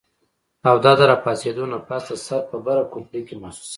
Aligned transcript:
او 0.67 0.75
دا 0.83 0.91
د 0.99 1.01
راپاسېدو 1.11 1.63
نه 1.71 1.77
پس 1.87 2.03
د 2.09 2.11
سر 2.25 2.41
پۀ 2.49 2.57
بره 2.65 2.83
کوپړۍ 2.91 3.21
کې 3.27 3.35
محسوسيږي 3.41 3.69